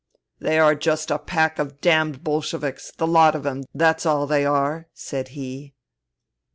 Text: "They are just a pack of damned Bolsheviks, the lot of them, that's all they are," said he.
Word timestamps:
"They 0.41 0.57
are 0.57 0.73
just 0.73 1.11
a 1.11 1.19
pack 1.19 1.59
of 1.59 1.79
damned 1.79 2.23
Bolsheviks, 2.23 2.89
the 2.91 3.05
lot 3.05 3.35
of 3.35 3.43
them, 3.43 3.65
that's 3.71 4.03
all 4.03 4.25
they 4.25 4.45
are," 4.47 4.87
said 4.95 5.27
he. 5.37 5.75